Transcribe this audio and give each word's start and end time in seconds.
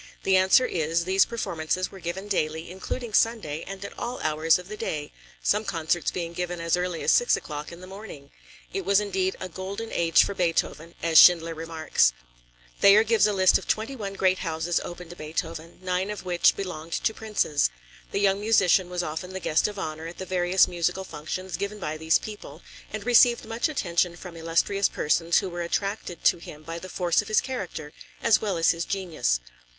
The 0.23 0.35
answer 0.35 0.65
is: 0.65 1.05
these 1.05 1.25
performances 1.25 1.91
were 1.91 1.99
given 1.99 2.27
daily, 2.27 2.71
including 2.71 3.13
Sunday, 3.13 3.63
and 3.67 3.85
at 3.85 3.95
all 3.99 4.19
hours 4.21 4.57
of 4.57 4.67
the 4.67 4.75
day, 4.75 5.11
some 5.43 5.63
concerts 5.63 6.09
being 6.09 6.33
given 6.33 6.59
as 6.59 6.75
early 6.75 7.03
as 7.03 7.11
six 7.11 7.37
o'clock 7.37 7.71
in 7.71 7.81
the 7.81 7.85
morning. 7.85 8.31
It 8.73 8.83
was 8.83 8.99
indeed 8.99 9.35
a 9.39 9.47
"golden 9.47 9.91
age 9.91 10.23
for 10.23 10.33
Beethoven," 10.33 10.95
as 11.03 11.19
Schindler 11.19 11.53
remarks. 11.53 12.13
Thayer 12.79 13.03
gives 13.03 13.27
a 13.27 13.31
list 13.31 13.59
of 13.59 13.67
twenty 13.67 13.95
one 13.95 14.13
great 14.15 14.39
houses 14.39 14.79
open 14.83 15.07
to 15.09 15.15
Beethoven, 15.15 15.77
nine 15.83 16.09
of 16.09 16.25
which 16.25 16.55
belonged 16.55 16.93
to 16.93 17.13
princes. 17.13 17.69
The 18.11 18.19
young 18.19 18.39
musician 18.39 18.89
was 18.89 19.03
often 19.03 19.33
the 19.33 19.39
guest 19.39 19.67
of 19.67 19.77
honor 19.77 20.07
at 20.07 20.17
the 20.17 20.25
various 20.25 20.67
musical 20.67 21.03
functions 21.03 21.57
given 21.57 21.77
by 21.77 21.97
these 21.97 22.17
people, 22.17 22.63
and 22.91 23.05
received 23.05 23.45
much 23.45 23.69
attention 23.69 24.15
from 24.15 24.35
illustrious 24.35 24.89
persons 24.89 25.37
who 25.37 25.49
were 25.51 25.61
attracted 25.61 26.23
to 26.23 26.39
him 26.39 26.63
by 26.63 26.79
the 26.79 26.89
force 26.89 27.21
of 27.21 27.27
his 27.27 27.39
character 27.39 27.93
as 28.23 28.41
well 28.41 28.57
as 28.57 28.71
his 28.71 28.83
genius. 28.85 29.39